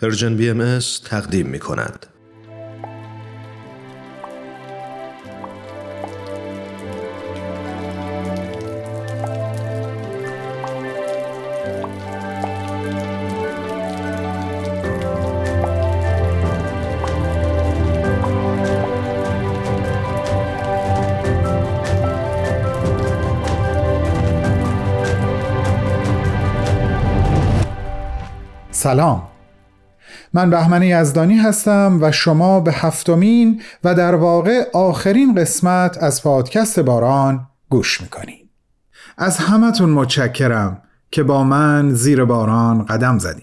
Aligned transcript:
پرژن 0.00 0.36
بی 0.36 0.50
ام 0.50 0.78
تقدیم 1.04 1.46
می 1.46 1.58
کند. 1.58 2.06
سلام 28.70 29.37
من 30.34 30.50
بهمن 30.50 30.82
یزدانی 30.82 31.38
هستم 31.38 31.98
و 32.00 32.12
شما 32.12 32.60
به 32.60 32.72
هفتمین 32.72 33.62
و 33.84 33.94
در 33.94 34.14
واقع 34.14 34.66
آخرین 34.72 35.34
قسمت 35.34 36.02
از 36.02 36.22
پادکست 36.22 36.80
باران 36.80 37.46
گوش 37.68 38.00
می‌کنین 38.00 38.48
از 39.18 39.36
همتون 39.36 39.90
متشکرم 39.90 40.82
که 41.10 41.22
با 41.22 41.44
من 41.44 41.94
زیر 41.94 42.24
باران 42.24 42.84
قدم 42.84 43.18
زدین. 43.18 43.42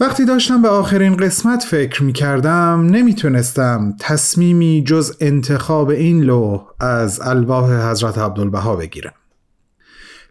وقتی 0.00 0.24
داشتم 0.24 0.62
به 0.62 0.68
آخرین 0.68 1.16
قسمت 1.16 1.62
فکر 1.62 2.02
می 2.02 2.12
کردم 2.12 2.86
نمی‌تونستم 2.90 3.94
تصمیمی 3.98 4.84
جز 4.86 5.16
انتخاب 5.20 5.88
این 5.88 6.20
لوح 6.20 6.62
از 6.80 7.20
الواح 7.20 7.90
حضرت 7.90 8.18
عبدالبها 8.18 8.76
بگیرم. 8.76 9.12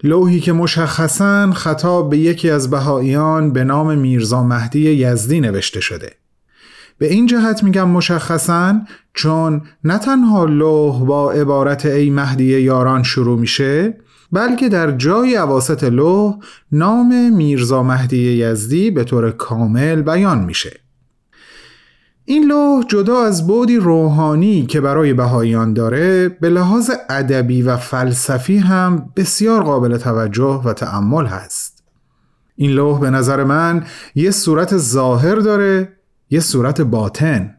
لوحی 0.04 0.40
که 0.40 0.54
مشخصا 0.54 1.52
خطاب 1.52 2.10
به 2.10 2.18
یکی 2.18 2.50
از 2.50 2.70
بهاییان 2.70 3.54
به 3.54 3.64
نام 3.64 3.98
میرزا 3.98 4.44
مهدی 4.44 4.80
یزدی 4.80 5.42
نوشته 5.42 5.82
شده. 5.82 6.12
به 6.98 7.14
این 7.14 7.26
جهت 7.26 7.64
میگم 7.64 7.90
مشخصا 7.90 8.82
چون 9.14 9.62
نه 9.84 9.98
تنها 9.98 10.46
لوح 10.46 11.06
با 11.06 11.32
عبارت 11.32 11.86
ای 11.86 12.10
مهدی 12.10 12.60
یاران 12.60 13.04
شروع 13.04 13.40
میشه 13.40 13.98
بلکه 14.32 14.70
در 14.70 14.92
جای 14.92 15.36
عواست 15.36 15.84
لوح 15.84 16.36
نام 16.72 17.34
میرزا 17.34 17.84
مهدی 17.84 18.18
یزدی 18.18 18.92
به 18.92 19.04
طور 19.04 19.32
کامل 19.32 20.02
بیان 20.02 20.40
میشه. 20.40 20.80
این 22.32 22.44
لوح 22.44 22.84
جدا 22.88 23.22
از 23.24 23.48
بودی 23.48 23.78
روحانی 23.78 24.66
که 24.66 24.82
برای 24.82 25.14
بهاییان 25.14 25.74
داره 25.74 26.30
به 26.30 26.50
لحاظ 26.50 26.92
ادبی 27.10 27.62
و 27.62 27.78
فلسفی 27.78 28.58
هم 28.58 29.10
بسیار 29.16 29.64
قابل 29.64 29.98
توجه 29.98 30.62
و 30.66 30.74
تأمل 30.74 31.26
هست 31.26 31.84
این 32.56 32.72
لوح 32.72 33.00
به 33.00 33.10
نظر 33.10 33.44
من 33.44 33.84
یه 34.16 34.32
صورت 34.32 34.78
ظاهر 34.78 35.36
داره 35.36 35.94
یه 36.30 36.40
صورت 36.40 36.82
باطن 36.82 37.56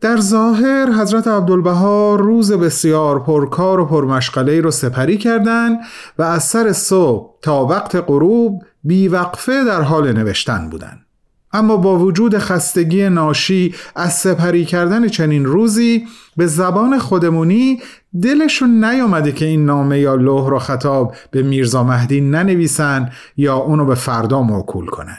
در 0.00 0.20
ظاهر 0.20 0.92
حضرت 0.92 1.28
عبدالبها 1.28 2.14
روز 2.14 2.52
بسیار 2.52 3.24
پرکار 3.24 3.80
و 3.80 3.84
پرمشغله 3.84 4.60
رو 4.60 4.70
سپری 4.70 5.18
کردند 5.18 5.78
و 6.18 6.22
از 6.22 6.44
سر 6.44 6.72
صبح 6.72 7.40
تا 7.42 7.66
وقت 7.66 7.96
غروب 7.96 8.62
بیوقفه 8.84 9.64
در 9.64 9.82
حال 9.82 10.12
نوشتن 10.12 10.68
بودند. 10.70 11.09
اما 11.52 11.76
با 11.76 11.98
وجود 11.98 12.38
خستگی 12.38 13.08
ناشی 13.08 13.74
از 13.96 14.14
سپری 14.14 14.64
کردن 14.64 15.08
چنین 15.08 15.44
روزی 15.44 16.06
به 16.36 16.46
زبان 16.46 16.98
خودمونی 16.98 17.80
دلشون 18.22 18.84
نیامده 18.84 19.32
که 19.32 19.44
این 19.44 19.64
نامه 19.64 19.98
یا 19.98 20.14
لوح 20.14 20.50
رو 20.50 20.58
خطاب 20.58 21.14
به 21.30 21.42
میرزا 21.42 21.84
مهدی 21.84 22.20
ننویسن 22.20 23.10
یا 23.36 23.56
اونو 23.56 23.84
به 23.84 23.94
فردا 23.94 24.42
موکول 24.42 24.86
کنن. 24.86 25.18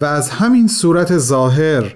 و 0.00 0.04
از 0.04 0.30
همین 0.30 0.68
صورت 0.68 1.18
ظاهر 1.18 1.94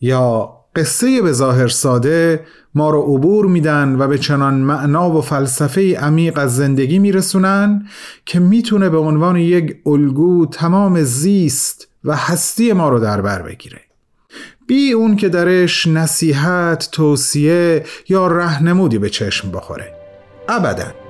یا 0.00 0.56
قصه 0.76 1.22
به 1.22 1.32
ظاهر 1.32 1.68
ساده 1.68 2.46
ما 2.74 2.90
رو 2.90 3.00
عبور 3.00 3.46
میدن 3.46 3.96
و 3.98 4.08
به 4.08 4.18
چنان 4.18 4.54
معنا 4.54 5.10
و 5.10 5.20
فلسفه 5.20 5.96
عمیق 5.98 6.38
از 6.38 6.56
زندگی 6.56 6.98
میرسونن 6.98 7.86
که 8.26 8.40
می‌تونه 8.40 8.88
به 8.88 8.98
عنوان 8.98 9.36
یک 9.36 9.76
الگو 9.86 10.46
تمام 10.46 11.02
زیست 11.02 11.89
و 12.04 12.16
هستی 12.16 12.72
ما 12.72 12.88
رو 12.88 13.00
در 13.00 13.20
بر 13.20 13.42
بگیره. 13.42 13.80
بی 14.66 14.92
اون 14.92 15.16
که 15.16 15.28
درش 15.28 15.86
نصیحت، 15.86 16.88
توصیه 16.92 17.84
یا 18.08 18.26
رهنمودی 18.26 18.98
به 18.98 19.10
چشم 19.10 19.50
بخوره. 19.50 19.94
ابداً. 20.48 21.09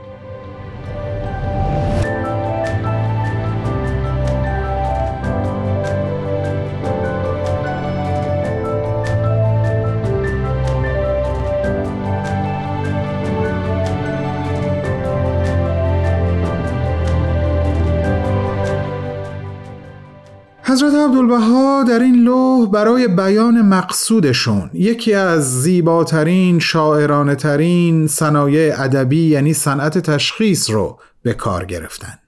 حضرت 20.70 20.94
عبدالبها 20.94 21.84
در 21.88 21.98
این 21.98 22.14
لوح 22.14 22.70
برای 22.70 23.08
بیان 23.08 23.62
مقصودشون 23.62 24.70
یکی 24.75 25.14
از 25.14 25.62
زیباترین 25.62 26.58
شاعرانه 26.58 27.34
ترین 27.34 28.06
صنایع 28.06 28.80
ادبی 28.80 29.26
یعنی 29.26 29.53
صنعت 29.53 29.98
تشخیص 29.98 30.70
رو 30.70 30.98
به 31.22 31.34
کار 31.34 31.64
گرفتن. 31.64 32.19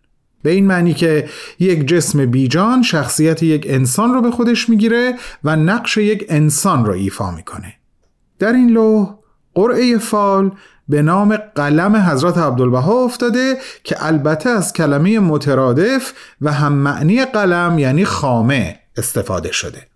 به 0.42 0.50
این 0.50 0.66
معنی 0.66 0.94
که 0.94 1.28
یک 1.58 1.86
جسم 1.86 2.26
بیجان 2.26 2.82
شخصیت 2.82 3.42
یک 3.42 3.66
انسان 3.68 4.14
رو 4.14 4.22
به 4.22 4.30
خودش 4.30 4.68
می‌گیره 4.68 5.14
و 5.44 5.56
نقش 5.56 5.96
یک 5.96 6.26
انسان 6.28 6.84
رو 6.84 6.92
ایفا 6.92 7.30
می‌کنه. 7.30 7.74
در 8.38 8.52
این 8.52 8.70
لوح 8.70 9.14
قرعه 9.54 9.98
فال 9.98 10.50
به 10.92 11.02
نام 11.02 11.36
قلم 11.54 11.96
حضرت 11.96 12.38
عبدالبها 12.38 12.92
افتاده 12.92 13.56
که 13.84 14.06
البته 14.06 14.50
از 14.50 14.72
کلمه 14.72 15.18
مترادف 15.18 16.12
و 16.40 16.52
هم 16.52 16.72
معنی 16.72 17.24
قلم 17.24 17.78
یعنی 17.78 18.04
خامه 18.04 18.78
استفاده 18.96 19.52
شده. 19.52 19.86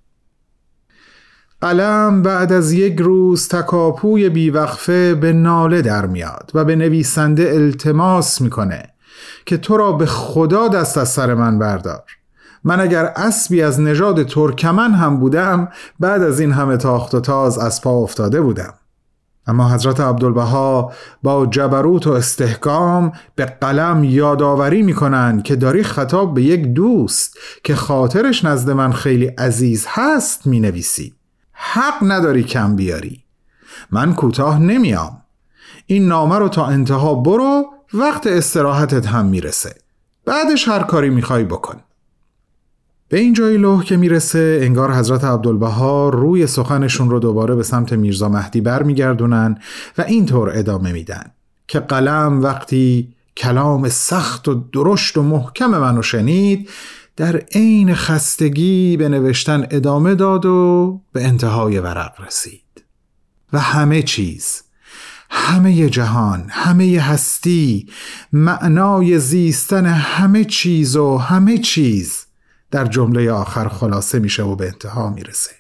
قلم 1.61 2.23
بعد 2.23 2.53
از 2.53 2.73
یک 2.73 3.01
روز 3.01 3.49
تکاپوی 3.49 4.29
بیوقفه 4.29 5.15
به 5.15 5.33
ناله 5.33 5.83
در 5.83 6.07
میاد 6.07 6.51
و 6.55 6.65
به 6.65 6.77
نویسنده 6.77 7.51
التماس 7.55 8.41
می‌کنه 8.41 8.83
که 9.47 9.57
تو 9.57 9.77
را 9.77 9.93
به 9.93 10.07
خدا 10.07 10.69
دست 10.69 10.99
از 10.99 11.09
سر 11.09 11.35
من 11.35 11.59
بردار. 11.59 12.05
من 12.65 12.81
اگر 12.81 13.05
اسبی 13.05 13.63
از 13.63 13.81
نژاد 13.81 14.23
ترکمن 14.23 14.95
هم 14.95 15.21
بودم 15.21 15.69
بعد 16.01 16.23
از 16.23 16.41
این 16.41 16.53
همه 16.53 16.77
تاخت 16.77 17.15
و 17.15 17.21
تاز 17.21 17.59
از 17.59 17.81
پا 17.81 17.91
افتاده 17.91 18.41
بودم. 18.41 18.75
اما 19.47 19.75
حضرت 19.75 20.01
عبدالبها 20.01 20.93
با 21.23 21.47
جبروت 21.47 22.07
و 22.07 22.11
استحکام 22.11 23.13
به 23.35 23.45
قلم 23.45 24.05
یادآوری 24.05 24.83
می‌کنند 24.83 25.43
که 25.43 25.57
داری 25.57 25.83
خطاب 25.83 26.35
به 26.35 26.43
یک 26.43 26.63
دوست 26.67 27.39
که 27.65 27.75
خاطرش 27.75 28.45
نزد 28.45 28.71
من 28.71 28.93
خیلی 28.93 29.27
عزیز 29.27 29.87
هست 29.89 30.47
می 30.47 30.61
نویسی 30.61 31.15
حق 31.53 31.95
نداری 32.03 32.43
کم 32.43 32.77
بیاری. 32.77 33.25
من 33.91 34.15
کوتاه 34.15 34.59
نمیام. 34.59 35.23
این 35.87 36.09
نامه 36.09 36.39
رو 36.39 36.49
تا 36.49 36.67
انتها 36.67 37.15
برو 37.15 37.65
وقت 37.95 38.27
استراحتت 38.27 39.07
هم 39.07 39.27
می‌رسه. 39.27 39.75
بعدش 40.25 40.69
هر 40.69 40.83
کاری 40.83 41.11
می‌خوای 41.11 41.45
بکن. 41.45 41.81
به 43.09 43.19
این 43.19 43.33
جای 43.33 43.57
لوح 43.57 43.85
که 43.85 43.97
می‌رسه 43.97 44.61
انگار 44.63 44.95
حضرت 44.95 45.25
عبدالبها 45.25 46.09
روی 46.09 46.47
سخنشون 46.47 47.11
رو 47.11 47.19
دوباره 47.19 47.55
به 47.55 47.63
سمت 47.63 47.93
میرزا 47.93 48.29
مهدی 48.29 48.61
برمیگردونن 48.61 49.59
و 49.99 50.03
اینطور 50.03 50.51
ادامه 50.55 50.93
میدن 50.93 51.31
که 51.69 51.81
قلم 51.81 52.43
وقتی 52.43 53.15
کلام 53.37 53.89
سخت 53.89 54.49
و 54.49 54.55
درشت 54.73 55.17
و 55.17 55.23
محکم 55.23 55.67
منو 55.71 56.03
شنید 56.03 56.69
در 57.17 57.37
عین 57.37 57.95
خستگی 57.95 58.97
به 58.97 59.09
نوشتن 59.09 59.67
ادامه 59.71 60.15
داد 60.15 60.47
و 60.47 61.01
به 61.13 61.25
انتهای 61.25 61.79
ورق 61.79 62.21
رسید. 62.27 62.63
و 63.53 63.59
همه 63.59 64.03
چیز 64.03 64.63
همه 65.31 65.91
جهان 65.91 66.47
همه 66.51 67.01
هستی 67.01 67.89
معنای 68.33 69.19
زیستن 69.19 69.87
همه 69.87 70.45
چیز 70.45 70.97
و 70.97 71.17
همه 71.17 71.59
چیز 71.59 72.26
در 72.71 72.85
جمله 72.85 73.31
آخر 73.31 73.69
خلاصه 73.69 74.19
میشه 74.19 74.43
و 74.43 74.57
به 74.57 74.67
انتها 74.67 75.11
می‌رسه. 75.11 75.51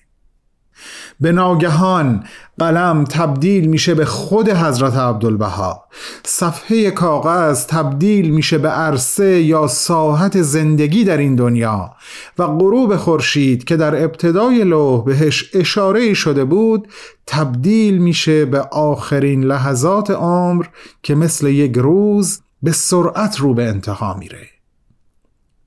به 1.20 1.32
ناگهان 1.32 2.24
قلم 2.58 3.04
تبدیل 3.04 3.66
میشه 3.66 3.94
به 3.94 4.04
خود 4.04 4.48
حضرت 4.48 4.96
عبدالبها. 4.96 5.84
صفحه 6.24 6.90
کاغذ 6.90 7.66
تبدیل 7.66 8.30
میشه 8.30 8.58
به 8.58 8.68
عرصه 8.68 9.42
یا 9.42 9.66
ساحت 9.66 10.42
زندگی 10.42 11.04
در 11.04 11.16
این 11.16 11.34
دنیا 11.34 11.94
و 12.38 12.46
غروب 12.46 12.96
خورشید 12.96 13.64
که 13.64 13.76
در 13.76 14.04
ابتدای 14.04 14.64
لوح 14.64 15.04
بهش 15.04 15.50
اشاره 15.54 16.14
شده 16.14 16.44
بود 16.44 16.88
تبدیل 17.26 17.98
میشه 17.98 18.44
به 18.44 18.60
آخرین 18.60 19.44
لحظات 19.44 20.10
عمر 20.10 20.66
که 21.02 21.14
مثل 21.14 21.46
یک 21.46 21.76
روز 21.76 22.40
به 22.62 22.72
سرعت 22.72 23.36
رو 23.36 23.54
به 23.54 23.68
انتها 23.68 24.14
میره. 24.14 24.55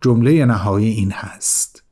جمله 0.01 0.45
نهایی 0.45 0.89
این 0.89 1.11
هست. 1.11 1.83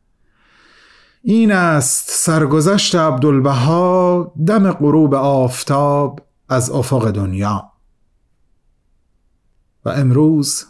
این 1.22 1.52
است 1.52 2.10
سرگذشت 2.10 2.96
عبدالبها 2.96 4.34
دم 4.48 4.72
غروب 4.72 5.16
آفتاب 5.16 6.20
از 6.50 6.70
افق 6.70 7.12
دنیا. 7.12 7.72
و 9.86 9.90
امروز 9.90 10.66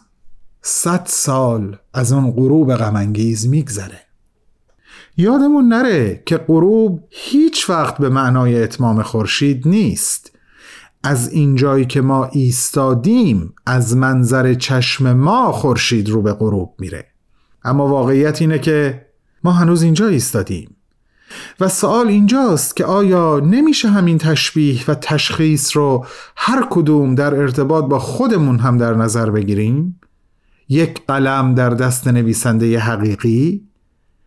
صد 0.62 1.04
سال 1.06 1.78
از 1.94 2.12
اون 2.12 2.32
غروب 2.32 2.76
غمانگیز 2.76 3.48
میگذره. 3.48 4.02
یادمون 5.18 5.68
نره 5.68 6.24
که 6.26 6.38
غروب 6.38 7.04
هیچ 7.10 7.70
وقت 7.70 7.98
به 7.98 8.10
معنای 8.10 8.64
اتمام 8.64 9.02
خورشید 9.02 9.68
نیست. 9.68 10.32
از 11.04 11.32
اینجایی 11.32 11.86
که 11.86 12.02
ما 12.02 12.26
ایستادیم 12.26 13.54
از 13.66 13.98
منظر 13.98 14.54
چشم 14.54 15.14
ما 15.14 15.52
خورشید 15.52 16.10
رو 16.10 16.22
به 16.22 16.34
غروب 16.34 16.76
میره. 16.80 17.06
اما 17.68 17.88
واقعیت 17.88 18.42
اینه 18.42 18.60
که 18.60 19.08
ما 19.44 19.52
هنوز 19.52 19.84
اینجا 19.84 20.08
ایستادیم 20.08 20.76
و 21.60 21.68
سوال 21.68 22.08
اینجاست 22.08 22.76
که 22.76 22.86
آیا 22.86 23.40
نمیشه 23.40 23.90
همین 23.90 24.18
تشبیه 24.18 24.82
و 24.88 24.96
تشخیص 24.96 25.78
رو 25.78 26.06
هر 26.36 26.68
کدوم 26.70 27.16
در 27.16 27.36
ارتباط 27.36 27.86
با 27.86 28.00
خودمون 28.00 28.60
هم 28.60 28.78
در 28.78 28.94
نظر 28.94 29.30
بگیریم؟ 29.30 30.00
یک 30.70 31.06
قلم 31.08 31.56
در 31.56 31.70
دست 31.70 32.08
نویسنده 32.08 32.80
حقیقی؟ 32.80 33.68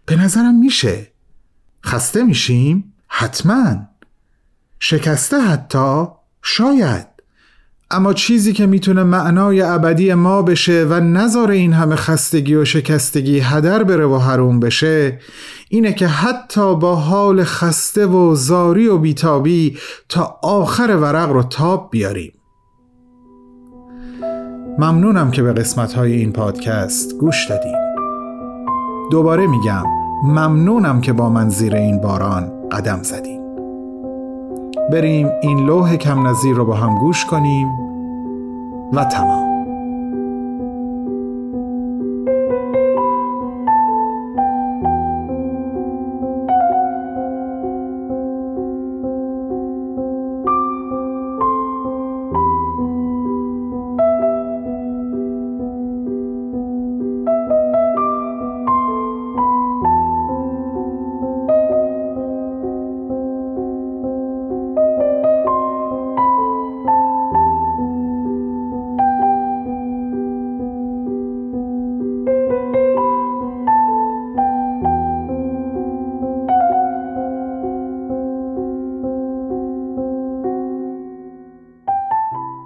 به 0.07 0.17
نظرم 0.17 0.59
میشه 0.59 1.13
خسته 1.85 2.23
میشیم؟ 2.23 2.93
حتما 3.09 3.77
شکسته 4.79 5.41
حتی؟ 5.41 6.07
شاید 6.43 7.07
اما 7.91 8.13
چیزی 8.13 8.53
که 8.53 8.67
می‌تونه 8.67 9.03
معنای 9.03 9.63
ابدی 9.63 10.15
ما 10.15 10.43
بشه 10.43 10.87
و 10.91 10.95
نظر 11.01 11.51
این 11.51 11.73
همه 11.73 11.97
خستگی 11.97 12.55
و 12.55 12.65
شکستگی 12.65 13.39
هدر 13.39 13.83
بره 13.83 14.07
و 14.07 14.19
حروم 14.19 14.61
بشه 14.61 15.19
اینه 15.69 15.93
که 15.93 16.07
حتی 16.07 16.77
با 16.77 16.97
حال 16.97 17.45
خسته 17.45 18.07
و 18.07 18.35
زاری 18.35 18.87
و 18.87 18.99
بیتابی 18.99 19.79
تا 20.09 20.39
آخر 20.43 20.97
ورق 20.97 21.31
رو 21.31 21.43
تاب 21.43 21.89
بیاریم. 21.91 22.33
ممنونم 24.79 25.31
که 25.31 25.43
به 25.43 25.53
قسمت 25.53 25.93
های 25.93 26.13
این 26.13 26.33
پادکست 26.33 27.19
گوش 27.19 27.47
دادیم 27.49 27.77
دوباره 29.11 29.47
میگم 29.47 29.85
ممنونم 30.25 31.01
که 31.01 31.13
با 31.13 31.29
من 31.29 31.49
زیر 31.49 31.75
این 31.75 32.01
باران 32.01 32.69
قدم 32.69 33.03
زدیم 33.03 33.40
بریم 34.93 35.29
این 35.43 35.67
لوح 35.67 35.97
کم 35.97 36.27
نظیر 36.27 36.55
رو 36.55 36.65
با 36.65 36.75
هم 36.75 36.99
گوش 36.99 37.25
کنیم. 37.25 37.69
و 38.93 39.05
تمام. 39.05 39.50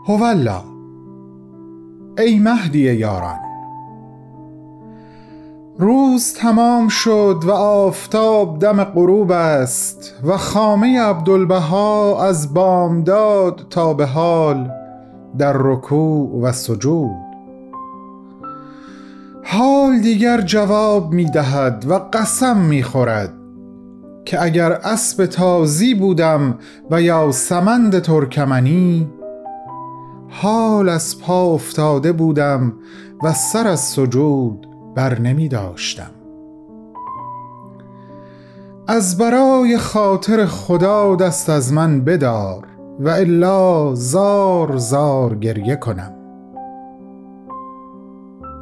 هولا 0.07 0.63
ای 2.19 2.39
مهدی 2.39 2.95
یاران. 2.95 3.39
روز 5.79 6.33
تمام 6.33 6.89
شد 6.89 7.43
و 7.45 7.51
آفتاب 7.51 8.59
دم 8.59 8.85
غروب 8.85 9.33
است 9.33 10.15
و 10.25 10.37
خامه 10.37 11.01
عبدالبها 11.01 12.25
از 12.25 12.55
بامداد 12.55 13.67
تا 13.71 13.95
به 13.95 14.07
حال 14.07 14.71
در 15.39 15.53
رکوع 15.53 16.41
و 16.43 16.53
سجود. 16.53 17.11
حال 19.45 19.99
دیگر 19.99 20.41
جواب 20.41 21.13
می 21.13 21.31
دهد 21.31 21.85
و 21.89 21.95
قسم 22.13 22.57
می 22.57 22.83
خورد 22.83 23.33
که 24.25 24.43
اگر 24.43 24.73
اسب 24.73 25.27
تازی 25.27 25.95
بودم 25.95 26.59
و 26.91 27.03
یا 27.03 27.33
سمند 27.33 27.99
ترکمنی 27.99 29.09
حال 30.37 30.89
از 30.89 31.21
پا 31.21 31.45
افتاده 31.45 32.13
بودم 32.13 32.73
و 33.23 33.33
سر 33.33 33.69
از 33.69 33.81
سجود 33.81 34.69
بر 34.95 35.19
نمی 35.19 35.49
داشتم. 35.49 36.11
از 38.89 39.19
برای 39.19 39.79
خاطر 39.79 40.47
خدا 40.47 41.17
دست 41.17 41.51
از 41.51 41.73
من 41.73 42.05
بدار 42.05 42.67
و 43.01 43.09
الا 43.09 43.95
زار 43.95 44.77
زار 44.77 45.35
گریه 45.35 45.77
کنم. 45.77 46.13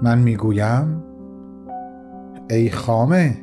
من 0.03 0.19
می‌گویم 0.19 1.05
ای 2.51 2.71
خامه 2.71 3.37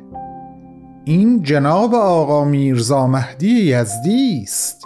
این 1.04 1.42
جناب 1.42 1.94
آقا 1.94 2.44
میرزا 2.44 3.06
مهدی 3.06 3.60
یزدی 3.60 4.40
است 4.42 4.84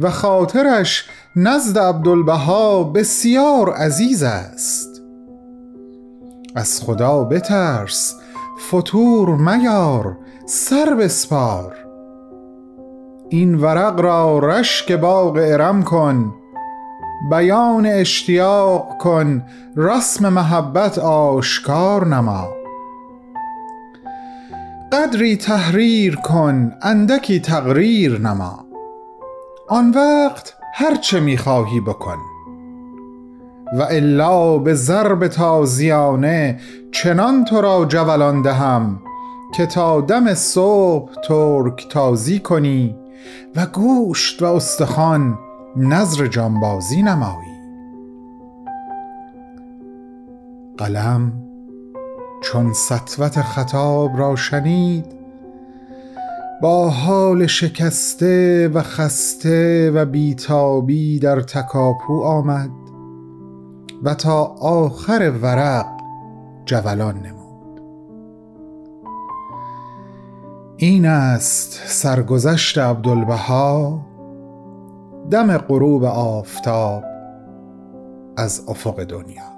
و 0.00 0.10
خاطرش 0.10 1.08
نزد 1.40 1.78
عبدالبها 1.78 2.84
بسیار 2.84 3.72
عزیز 3.72 4.22
است. 4.22 5.02
از 6.54 6.82
خدا 6.82 7.24
بترس 7.24 8.14
فتور 8.68 9.28
میار 9.36 10.16
سر 10.46 10.94
بسپار. 10.94 11.74
این 13.28 13.54
ورق 13.54 14.00
را 14.00 14.38
رشک 14.38 14.92
باغ 14.92 15.36
ارم 15.36 15.82
کن 15.82 16.34
بیان 17.30 17.86
اشتیاق 17.86 18.98
کن 18.98 19.42
رسم 19.76 20.28
محبت 20.28 20.98
آشکار 20.98 22.06
نما. 22.06 22.48
قدری 24.92 25.36
تحریر 25.36 26.16
کن 26.16 26.72
اندکی 26.82 27.40
تقریر 27.40 28.18
نما. 28.18 28.64
آن 29.68 29.90
وقت 29.90 30.57
هر 30.80 30.94
چه 30.94 31.20
می‌خواهی 31.20 31.80
بکن. 31.80 32.18
و 33.78 33.82
الا 33.82 34.58
به 34.58 34.74
ضرب 34.74 35.28
تازیانه 35.28 36.60
چنان 36.92 37.44
تو 37.44 37.60
را 37.60 37.84
جولان 37.84 38.42
دهم 38.42 39.02
که 39.54 39.66
تا 39.66 40.00
دم 40.00 40.34
صبح 40.34 41.14
ترک 41.24 41.88
تازی 41.88 42.38
کنی 42.38 42.96
و 43.56 43.66
گوشت 43.66 44.42
و 44.42 44.46
استخوان 44.46 45.38
نظر 45.76 46.26
جانبازی 46.26 47.02
نمایی. 47.02 47.58
قلم 50.78 51.32
چون 52.42 52.72
سطوت 52.72 53.40
خطاب 53.40 54.18
را 54.18 54.36
شنید 54.36 55.17
با 56.60 56.90
حال 56.90 57.46
شکسته 57.46 58.68
و 58.68 58.82
خسته 58.82 59.90
و 59.94 60.04
بیتابی 60.04 61.18
در 61.18 61.40
تکاپو 61.40 62.22
آمد 62.22 62.70
و 64.02 64.14
تا 64.14 64.44
آخر 64.60 65.32
ورق 65.42 65.86
جولان 66.64 67.16
نمود. 67.16 67.80
این 70.76 71.06
است 71.06 71.82
سرگذشت 71.86 72.78
عبدالبها 72.78 74.00
دم 75.30 75.58
غروب 75.58 76.04
آفتاب 76.04 77.04
از 78.36 78.64
افق 78.68 79.04
دنیا. 79.04 79.57